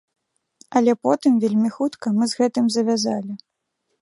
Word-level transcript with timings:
Але 0.79 0.93
потым, 1.07 1.31
вельмі 1.43 1.69
хутка, 1.77 2.07
мы 2.17 2.23
з 2.33 2.41
гэтым 2.41 2.65
завязалі. 2.79 3.33